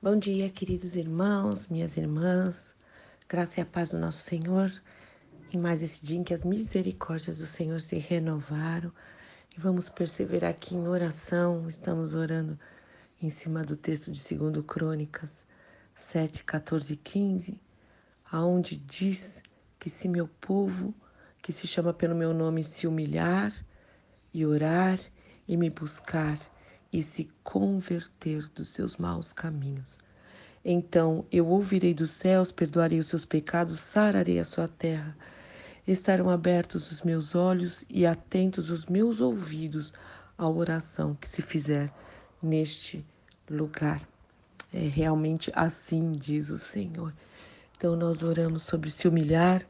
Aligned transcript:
Bom 0.00 0.16
dia, 0.16 0.48
queridos 0.48 0.94
irmãos, 0.94 1.66
minhas 1.66 1.96
irmãs. 1.96 2.72
Graça 3.28 3.58
e 3.58 3.62
a 3.64 3.66
paz 3.66 3.90
do 3.90 3.98
nosso 3.98 4.22
Senhor. 4.22 4.70
Em 5.52 5.58
mais 5.58 5.82
esse 5.82 6.06
dia 6.06 6.16
em 6.16 6.22
que 6.22 6.32
as 6.32 6.44
misericórdias 6.44 7.38
do 7.38 7.46
Senhor 7.46 7.80
se 7.80 7.98
renovaram. 7.98 8.92
E 9.56 9.60
vamos 9.60 9.88
perseverar 9.88 10.50
aqui 10.50 10.76
em 10.76 10.86
oração. 10.86 11.68
Estamos 11.68 12.14
orando 12.14 12.56
em 13.20 13.28
cima 13.28 13.64
do 13.64 13.76
texto 13.76 14.12
de 14.12 14.36
2 14.36 14.64
Crônicas 14.64 15.44
7, 15.96 16.44
14 16.44 16.92
e 16.92 16.96
15, 16.96 17.60
aonde 18.30 18.76
diz 18.76 19.42
que 19.80 19.90
se 19.90 20.06
meu 20.06 20.28
povo, 20.28 20.94
que 21.42 21.52
se 21.52 21.66
chama 21.66 21.92
pelo 21.92 22.14
meu 22.14 22.32
nome, 22.32 22.62
se 22.62 22.86
humilhar 22.86 23.52
e 24.32 24.46
orar 24.46 25.00
e 25.48 25.56
me 25.56 25.68
buscar, 25.68 26.38
e 26.92 27.02
se 27.02 27.28
converter 27.42 28.48
dos 28.54 28.68
seus 28.68 28.96
maus 28.96 29.32
caminhos. 29.32 29.98
Então 30.64 31.24
eu 31.30 31.46
ouvirei 31.46 31.94
dos 31.94 32.10
céus, 32.10 32.50
perdoarei 32.50 32.98
os 32.98 33.06
seus 33.06 33.24
pecados, 33.24 33.78
sararei 33.80 34.38
a 34.38 34.44
sua 34.44 34.68
terra. 34.68 35.16
Estarão 35.86 36.28
abertos 36.28 36.90
os 36.90 37.02
meus 37.02 37.34
olhos 37.34 37.84
e 37.88 38.04
atentos 38.04 38.70
os 38.70 38.86
meus 38.86 39.20
ouvidos 39.20 39.92
à 40.36 40.48
oração 40.48 41.14
que 41.14 41.28
se 41.28 41.40
fizer 41.40 41.92
neste 42.42 43.04
lugar. 43.48 44.06
É 44.72 44.86
realmente 44.86 45.50
assim 45.54 46.12
diz 46.12 46.50
o 46.50 46.58
Senhor. 46.58 47.14
Então 47.76 47.96
nós 47.96 48.22
oramos 48.22 48.62
sobre 48.62 48.90
se 48.90 49.08
humilhar, 49.08 49.64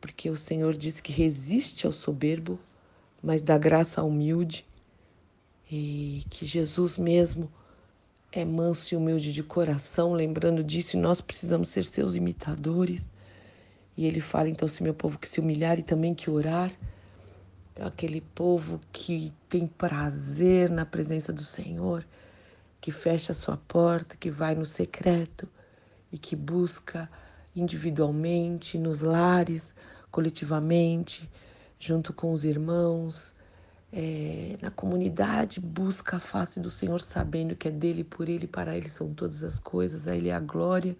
porque 0.00 0.30
o 0.30 0.36
Senhor 0.36 0.76
diz 0.76 1.00
que 1.00 1.12
resiste 1.12 1.86
ao 1.86 1.92
soberbo, 1.92 2.58
mas 3.22 3.42
dá 3.42 3.56
graça 3.58 4.00
ao 4.00 4.08
humilde 4.08 4.64
e 5.74 6.22
que 6.28 6.44
Jesus 6.44 6.98
mesmo 6.98 7.50
é 8.30 8.44
manso 8.44 8.92
e 8.92 8.96
humilde 8.96 9.32
de 9.32 9.42
coração, 9.42 10.12
lembrando 10.12 10.62
disso, 10.62 10.98
e 10.98 11.00
nós 11.00 11.22
precisamos 11.22 11.70
ser 11.70 11.86
seus 11.86 12.14
imitadores. 12.14 13.10
E 13.96 14.04
ele 14.04 14.20
fala 14.20 14.50
então, 14.50 14.68
se 14.68 14.82
meu 14.82 14.92
povo 14.92 15.18
que 15.18 15.26
se 15.26 15.40
humilhar 15.40 15.78
e 15.78 15.82
também 15.82 16.14
que 16.14 16.28
orar, 16.28 16.70
aquele 17.80 18.20
povo 18.20 18.78
que 18.92 19.32
tem 19.48 19.66
prazer 19.66 20.68
na 20.68 20.84
presença 20.84 21.32
do 21.32 21.42
Senhor, 21.42 22.06
que 22.78 22.92
fecha 22.92 23.32
a 23.32 23.34
sua 23.34 23.56
porta, 23.56 24.14
que 24.14 24.30
vai 24.30 24.54
no 24.54 24.66
secreto 24.66 25.48
e 26.12 26.18
que 26.18 26.36
busca 26.36 27.08
individualmente, 27.56 28.76
nos 28.76 29.00
lares, 29.00 29.74
coletivamente, 30.10 31.26
junto 31.78 32.12
com 32.12 32.30
os 32.30 32.44
irmãos, 32.44 33.34
é, 33.92 34.56
na 34.62 34.70
comunidade, 34.70 35.60
busca 35.60 36.16
a 36.16 36.20
face 36.20 36.58
do 36.58 36.70
Senhor, 36.70 37.00
sabendo 37.02 37.54
que 37.54 37.68
é 37.68 37.70
dele, 37.70 38.02
por 38.02 38.28
ele, 38.28 38.46
para 38.46 38.74
ele 38.76 38.88
são 38.88 39.12
todas 39.12 39.44
as 39.44 39.58
coisas, 39.58 40.08
a 40.08 40.16
ele 40.16 40.30
é 40.30 40.34
a 40.34 40.40
glória, 40.40 40.96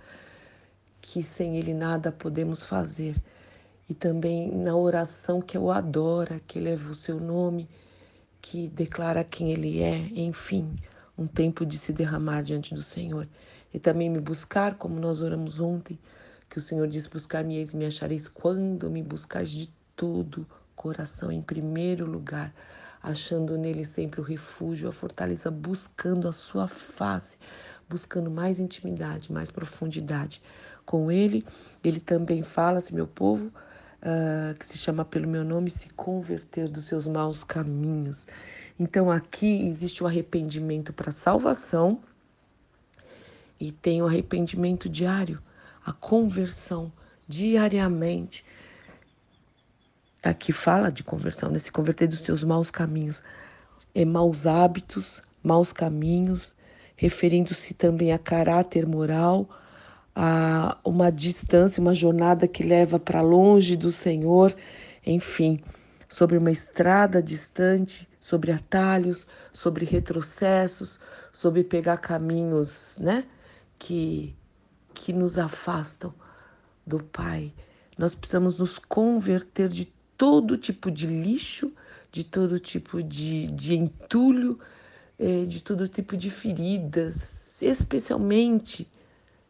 que 1.00 1.22
sem 1.22 1.56
ele 1.56 1.72
nada 1.72 2.12
podemos 2.12 2.64
fazer. 2.64 3.16
E 3.88 3.94
também 3.94 4.54
na 4.54 4.76
oração 4.76 5.40
que 5.40 5.56
o 5.56 5.70
adora, 5.70 6.38
que 6.46 6.58
eleva 6.58 6.92
o 6.92 6.94
seu 6.94 7.18
nome, 7.18 7.68
que 8.42 8.68
declara 8.68 9.24
quem 9.24 9.50
ele 9.50 9.80
é, 9.80 9.96
enfim, 10.14 10.76
um 11.16 11.26
tempo 11.26 11.64
de 11.64 11.78
se 11.78 11.92
derramar 11.92 12.42
diante 12.42 12.74
do 12.74 12.82
Senhor. 12.82 13.26
E 13.72 13.78
também 13.78 14.10
me 14.10 14.20
buscar, 14.20 14.74
como 14.74 15.00
nós 15.00 15.22
oramos 15.22 15.60
ontem, 15.60 15.98
que 16.50 16.58
o 16.58 16.60
Senhor 16.60 16.86
diz: 16.86 17.06
Buscar-me 17.06 17.56
eis, 17.56 17.72
me 17.72 17.86
achareis 17.86 18.28
quando 18.28 18.90
me 18.90 19.02
buscares 19.02 19.50
de 19.50 19.72
todo 19.96 20.46
coração, 20.76 21.32
em 21.32 21.40
primeiro 21.40 22.04
lugar 22.04 22.52
achando 23.02 23.58
nele 23.58 23.84
sempre 23.84 24.20
o 24.20 24.24
refúgio, 24.24 24.88
a 24.88 24.92
fortaleza, 24.92 25.50
buscando 25.50 26.28
a 26.28 26.32
sua 26.32 26.68
face, 26.68 27.38
buscando 27.88 28.30
mais 28.30 28.60
intimidade, 28.60 29.32
mais 29.32 29.50
profundidade 29.50 30.40
com 30.84 31.10
ele. 31.10 31.44
Ele 31.82 31.98
também 31.98 32.42
fala, 32.42 32.80
se 32.80 32.94
meu 32.94 33.06
povo, 33.06 33.46
uh, 33.46 34.54
que 34.56 34.64
se 34.64 34.78
chama 34.78 35.04
pelo 35.04 35.26
meu 35.26 35.44
nome, 35.44 35.70
se 35.70 35.88
converter 35.90 36.68
dos 36.68 36.84
seus 36.84 37.06
maus 37.06 37.42
caminhos. 37.42 38.26
Então 38.78 39.10
aqui 39.10 39.66
existe 39.66 40.02
o 40.02 40.06
arrependimento 40.06 40.92
para 40.92 41.10
salvação 41.10 42.00
e 43.60 43.70
tem 43.70 44.02
o 44.02 44.06
arrependimento 44.06 44.88
diário, 44.88 45.40
a 45.84 45.92
conversão 45.92 46.92
diariamente 47.28 48.44
aqui 50.22 50.52
fala 50.52 50.90
de 50.90 51.02
conversão, 51.02 51.50
né? 51.50 51.58
Se 51.58 51.72
converter 51.72 52.06
dos 52.06 52.20
seus 52.20 52.44
maus 52.44 52.70
caminhos, 52.70 53.22
é, 53.94 54.04
maus 54.04 54.46
hábitos, 54.46 55.22
maus 55.42 55.72
caminhos, 55.72 56.54
referindo-se 56.96 57.74
também 57.74 58.12
a 58.12 58.18
caráter 58.18 58.86
moral, 58.86 59.48
a 60.14 60.78
uma 60.84 61.10
distância, 61.10 61.80
uma 61.80 61.94
jornada 61.94 62.46
que 62.46 62.62
leva 62.62 62.98
para 62.98 63.22
longe 63.22 63.76
do 63.76 63.90
Senhor, 63.90 64.54
enfim, 65.04 65.60
sobre 66.08 66.36
uma 66.36 66.50
estrada 66.50 67.22
distante, 67.22 68.08
sobre 68.20 68.52
atalhos, 68.52 69.26
sobre 69.52 69.84
retrocessos, 69.84 71.00
sobre 71.32 71.64
pegar 71.64 71.96
caminhos, 71.96 72.98
né, 73.02 73.24
que 73.78 74.36
que 74.94 75.12
nos 75.12 75.38
afastam 75.38 76.14
do 76.86 77.02
Pai. 77.02 77.52
Nós 77.96 78.14
precisamos 78.14 78.58
nos 78.58 78.78
converter 78.78 79.68
de 79.68 79.92
todo 80.22 80.56
tipo 80.56 80.88
de 80.88 81.04
lixo, 81.04 81.72
de 82.12 82.22
todo 82.22 82.56
tipo 82.60 83.02
de, 83.02 83.48
de 83.48 83.74
entulho, 83.74 84.56
é, 85.18 85.44
de 85.46 85.60
todo 85.60 85.88
tipo 85.88 86.16
de 86.16 86.30
feridas, 86.30 87.60
especialmente, 87.60 88.86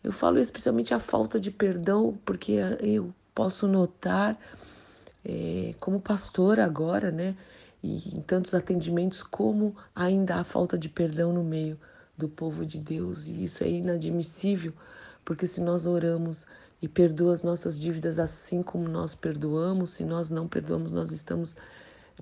eu 0.02 0.10
falo 0.12 0.38
especialmente 0.38 0.94
a 0.94 0.98
falta 0.98 1.38
de 1.38 1.50
perdão, 1.50 2.18
porque 2.24 2.54
eu 2.80 3.12
posso 3.34 3.68
notar, 3.68 4.38
é, 5.22 5.74
como 5.78 6.00
pastora 6.00 6.64
agora, 6.64 7.10
né, 7.10 7.36
e 7.82 8.16
em 8.16 8.22
tantos 8.22 8.54
atendimentos, 8.54 9.22
como 9.22 9.76
ainda 9.94 10.36
há 10.36 10.44
falta 10.44 10.78
de 10.78 10.88
perdão 10.88 11.34
no 11.34 11.44
meio 11.44 11.78
do 12.16 12.30
povo 12.30 12.64
de 12.64 12.78
Deus, 12.78 13.26
e 13.26 13.44
isso 13.44 13.62
é 13.62 13.68
inadmissível, 13.68 14.72
porque 15.22 15.46
se 15.46 15.60
nós 15.60 15.84
oramos 15.84 16.46
e 16.82 16.88
perdoa 16.88 17.32
as 17.32 17.44
nossas 17.44 17.78
dívidas 17.78 18.18
assim 18.18 18.60
como 18.60 18.88
nós 18.88 19.14
perdoamos. 19.14 19.90
Se 19.90 20.04
nós 20.04 20.30
não 20.30 20.48
perdoamos, 20.48 20.90
nós 20.90 21.12
estamos, 21.12 21.56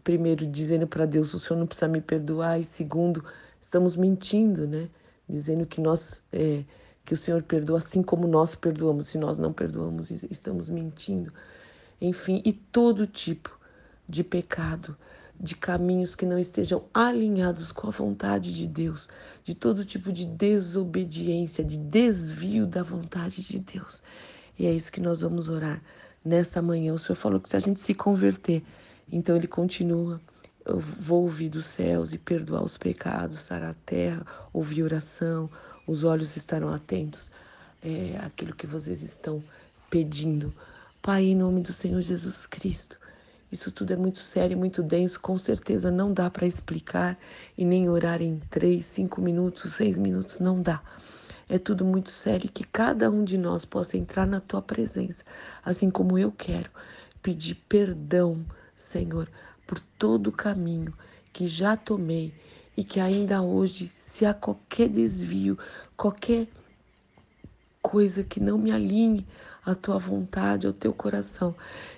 primeiro, 0.04 0.46
dizendo 0.46 0.86
para 0.86 1.06
Deus: 1.06 1.32
o 1.32 1.38
Senhor 1.38 1.58
não 1.58 1.66
precisa 1.66 1.88
me 1.88 2.02
perdoar, 2.02 2.60
e 2.60 2.64
segundo, 2.64 3.24
estamos 3.58 3.96
mentindo, 3.96 4.68
né? 4.68 4.88
Dizendo 5.26 5.64
que 5.64 5.80
nós. 5.80 6.22
É, 6.30 6.62
que 7.06 7.14
o 7.14 7.16
Senhor 7.16 7.42
perdoa 7.42 7.78
assim 7.78 8.02
como 8.02 8.28
nós 8.28 8.54
perdoamos. 8.54 9.08
Se 9.08 9.18
nós 9.18 9.38
não 9.38 9.52
perdoamos, 9.52 10.10
estamos 10.10 10.68
mentindo. 10.68 11.32
Enfim, 12.00 12.42
e 12.44 12.52
todo 12.52 13.06
tipo 13.06 13.58
de 14.08 14.22
pecado, 14.22 14.96
de 15.38 15.56
caminhos 15.56 16.14
que 16.14 16.26
não 16.26 16.38
estejam 16.38 16.84
alinhados 16.92 17.72
com 17.72 17.88
a 17.88 17.90
vontade 17.90 18.54
de 18.54 18.68
Deus, 18.68 19.08
de 19.42 19.54
todo 19.54 19.84
tipo 19.84 20.12
de 20.12 20.26
desobediência, 20.26 21.64
de 21.64 21.78
desvio 21.78 22.66
da 22.66 22.82
vontade 22.82 23.42
de 23.42 23.58
Deus. 23.58 24.02
E 24.60 24.66
é 24.66 24.72
isso 24.74 24.92
que 24.92 25.00
nós 25.00 25.22
vamos 25.22 25.48
orar 25.48 25.80
nesta 26.22 26.60
manhã. 26.60 26.92
O 26.92 26.98
Senhor 26.98 27.16
falou 27.16 27.40
que 27.40 27.48
se 27.48 27.56
a 27.56 27.58
gente 27.58 27.80
se 27.80 27.94
converter, 27.94 28.62
então 29.10 29.34
ele 29.34 29.46
continua. 29.46 30.20
Eu 30.66 30.78
vou 30.78 31.22
ouvir 31.22 31.48
dos 31.48 31.64
céus 31.64 32.12
e 32.12 32.18
perdoar 32.18 32.62
os 32.62 32.76
pecados, 32.76 33.40
sarar 33.40 33.70
a 33.70 33.74
terra, 33.86 34.22
ouvir 34.52 34.82
oração, 34.82 35.48
os 35.86 36.04
olhos 36.04 36.36
estarão 36.36 36.68
atentos 36.68 37.32
é, 37.82 38.18
àquilo 38.18 38.54
que 38.54 38.66
vocês 38.66 39.02
estão 39.02 39.42
pedindo. 39.88 40.52
Pai, 41.00 41.24
em 41.24 41.34
nome 41.34 41.62
do 41.62 41.72
Senhor 41.72 42.02
Jesus 42.02 42.44
Cristo, 42.44 42.98
isso 43.50 43.72
tudo 43.72 43.92
é 43.92 43.96
muito 43.96 44.20
sério, 44.20 44.56
muito 44.56 44.82
denso, 44.82 45.18
com 45.20 45.36
certeza 45.36 45.90
não 45.90 46.12
dá 46.12 46.30
para 46.30 46.46
explicar 46.46 47.18
e 47.58 47.64
nem 47.64 47.88
orar 47.88 48.22
em 48.22 48.38
três, 48.50 48.86
cinco 48.86 49.20
minutos, 49.20 49.74
seis 49.74 49.98
minutos, 49.98 50.38
não 50.38 50.62
dá. 50.62 50.80
É 51.48 51.58
tudo 51.58 51.84
muito 51.84 52.10
sério 52.10 52.48
que 52.52 52.62
cada 52.62 53.10
um 53.10 53.24
de 53.24 53.36
nós 53.36 53.64
possa 53.64 53.96
entrar 53.96 54.24
na 54.24 54.40
tua 54.40 54.62
presença, 54.62 55.24
assim 55.64 55.90
como 55.90 56.16
eu 56.16 56.30
quero 56.30 56.70
pedir 57.22 57.56
perdão, 57.68 58.44
Senhor, 58.76 59.28
por 59.66 59.80
todo 59.98 60.28
o 60.28 60.32
caminho 60.32 60.94
que 61.32 61.46
já 61.48 61.76
tomei 61.76 62.32
e 62.76 62.84
que 62.84 63.00
ainda 63.00 63.42
hoje, 63.42 63.90
se 63.94 64.24
há 64.24 64.32
qualquer 64.32 64.88
desvio, 64.88 65.58
qualquer 65.96 66.46
coisa 67.82 68.22
que 68.22 68.40
não 68.40 68.56
me 68.56 68.70
alinhe 68.70 69.26
à 69.64 69.74
tua 69.74 69.98
vontade, 69.98 70.66
ao 70.66 70.72
teu 70.72 70.92
coração. 70.92 71.54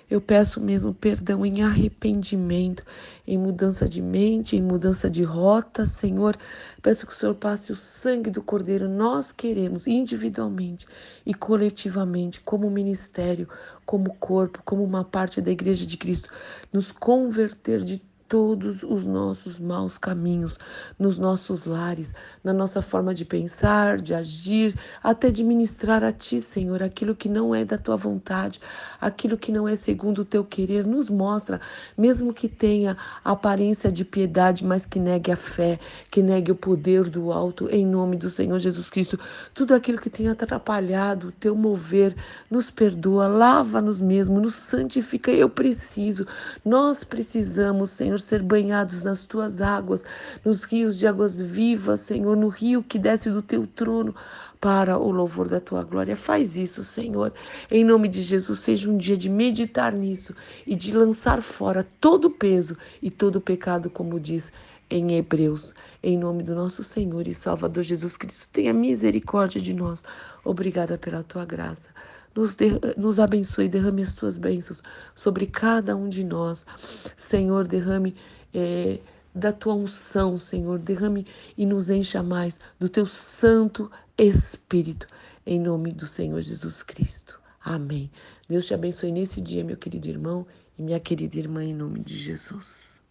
Eu 0.09 0.21
peço 0.21 0.61
mesmo 0.61 0.93
perdão 0.93 1.45
em 1.45 1.63
arrependimento, 1.63 2.83
em 3.25 3.37
mudança 3.37 3.87
de 3.87 4.01
mente, 4.01 4.55
em 4.55 4.61
mudança 4.61 5.09
de 5.09 5.23
rota, 5.23 5.85
Senhor. 5.85 6.37
Peço 6.81 7.07
que 7.07 7.13
o 7.13 7.15
Senhor 7.15 7.35
passe 7.35 7.71
o 7.71 7.75
sangue 7.75 8.29
do 8.29 8.43
Cordeiro. 8.43 8.87
Nós 8.87 9.31
queremos 9.31 9.87
individualmente 9.87 10.85
e 11.25 11.33
coletivamente, 11.33 12.41
como 12.41 12.69
ministério, 12.69 13.47
como 13.85 14.13
corpo, 14.15 14.61
como 14.63 14.83
uma 14.83 15.03
parte 15.03 15.41
da 15.41 15.51
Igreja 15.51 15.85
de 15.85 15.97
Cristo, 15.97 16.29
nos 16.71 16.91
converter 16.91 17.83
de 17.83 18.01
todos 18.33 18.81
os 18.81 19.05
nossos 19.05 19.59
maus 19.59 19.99
caminhos, 19.99 20.57
nos 20.97 21.19
nossos 21.19 21.67
lares, 21.67 22.15
na 22.43 22.51
nossa 22.51 22.81
forma 22.81 23.13
de 23.13 23.23
pensar, 23.23 24.01
de 24.01 24.11
agir, 24.11 24.73
até 25.03 25.29
de 25.29 25.43
ministrar 25.43 26.03
a 26.03 26.11
Ti, 26.11 26.41
Senhor, 26.41 26.81
aquilo 26.81 27.15
que 27.15 27.29
não 27.29 27.53
é 27.53 27.63
da 27.63 27.77
Tua 27.77 27.95
vontade, 27.95 28.59
aquilo 28.99 29.37
que 29.37 29.51
não 29.51 29.67
é 29.67 29.75
segundo 29.75 30.23
o 30.23 30.25
Teu 30.25 30.43
querer. 30.43 30.83
Nos 30.83 31.11
mostra, 31.11 31.61
mesmo 31.95 32.33
que 32.33 32.49
tenha 32.49 32.97
aparência 33.23 33.91
de 33.91 34.03
piedade, 34.03 34.65
mas 34.65 34.83
que 34.83 34.99
negue 34.99 35.31
a 35.31 35.35
fé, 35.35 35.79
que 36.09 36.23
negue 36.23 36.51
o 36.51 36.55
poder 36.55 37.11
do 37.11 37.31
alto, 37.31 37.69
em 37.69 37.85
nome 37.85 38.17
do 38.17 38.31
Senhor 38.31 38.57
Jesus 38.57 38.89
Cristo. 38.89 39.19
Tudo 39.53 39.75
aquilo 39.75 39.99
que 39.99 40.09
tenha 40.09 40.31
atrapalhado 40.31 41.27
o 41.27 41.31
Teu 41.31 41.55
mover, 41.55 42.15
nos 42.49 42.71
perdoa, 42.71 43.27
lava-nos 43.27 44.01
mesmo, 44.01 44.41
nos 44.41 44.55
santifica. 44.55 45.29
Eu 45.29 45.51
preciso, 45.51 46.25
nós 46.65 47.03
precisamos, 47.03 47.91
Senhor, 47.91 48.22
ser 48.23 48.41
banhados 48.41 49.03
nas 49.03 49.25
tuas 49.25 49.61
águas, 49.61 50.03
nos 50.43 50.63
rios 50.63 50.97
de 50.97 51.05
águas 51.05 51.39
vivas, 51.39 52.01
Senhor, 52.01 52.35
no 52.35 52.47
rio 52.47 52.83
que 52.83 52.97
desce 52.97 53.29
do 53.29 53.41
teu 53.41 53.67
trono 53.67 54.15
para 54.63 54.97
o 54.97 55.11
louvor 55.11 55.49
da 55.49 55.59
tua 55.59 55.83
glória. 55.83 56.15
Faz 56.15 56.57
isso, 56.57 56.85
Senhor. 56.85 57.33
Em 57.69 57.83
nome 57.83 58.07
de 58.07 58.21
Jesus, 58.21 58.61
seja 58.61 58.89
um 58.89 58.95
dia 58.95 59.17
de 59.17 59.29
meditar 59.29 59.91
nisso 59.91 60.33
e 60.65 60.73
de 60.73 60.95
lançar 60.95 61.41
fora 61.41 61.85
todo 61.99 62.25
o 62.25 62.31
peso 62.31 62.77
e 63.01 63.11
todo 63.11 63.35
o 63.35 63.41
pecado, 63.41 63.89
como 63.89 64.17
diz 64.19 64.53
em 64.89 65.13
Hebreus. 65.13 65.73
Em 66.01 66.17
nome 66.17 66.43
do 66.43 66.55
nosso 66.55 66.83
Senhor 66.83 67.27
e 67.27 67.33
Salvador 67.33 67.83
Jesus 67.83 68.17
Cristo, 68.17 68.49
tenha 68.51 68.73
misericórdia 68.73 69.59
de 69.59 69.73
nós. 69.73 70.03
Obrigada 70.43 70.97
pela 70.97 71.23
tua 71.23 71.45
graça. 71.45 71.89
Nos, 72.35 72.55
de, 72.55 72.71
nos 72.97 73.19
abençoe, 73.19 73.69
derrame 73.69 74.01
as 74.01 74.15
tuas 74.15 74.37
bênçãos 74.37 74.81
sobre 75.13 75.45
cada 75.45 75.95
um 75.95 76.09
de 76.09 76.23
nós. 76.23 76.65
Senhor, 77.15 77.67
derrame 77.67 78.15
é, 78.53 78.99
da 79.33 79.51
tua 79.51 79.73
unção, 79.73 80.37
Senhor, 80.37 80.79
derrame 80.79 81.25
e 81.57 81.65
nos 81.65 81.89
encha 81.89 82.21
mais 82.21 82.59
do 82.79 82.89
teu 82.89 83.05
Santo 83.05 83.89
Espírito, 84.17 85.07
em 85.45 85.59
nome 85.59 85.91
do 85.91 86.07
Senhor 86.07 86.39
Jesus 86.41 86.83
Cristo. 86.83 87.39
Amém. 87.63 88.11
Deus 88.47 88.65
te 88.65 88.73
abençoe 88.73 89.11
nesse 89.11 89.41
dia, 89.41 89.63
meu 89.63 89.77
querido 89.77 90.07
irmão 90.07 90.45
e 90.77 90.83
minha 90.83 90.99
querida 90.99 91.37
irmã, 91.37 91.63
em 91.63 91.73
nome 91.73 91.99
de 91.99 92.17
Jesus. 92.17 93.02